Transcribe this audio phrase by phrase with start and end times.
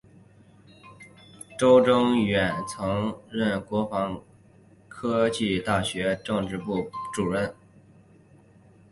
[1.59, 4.19] 邹征远曾任国防
[4.89, 7.53] 科技大学政治部副主任。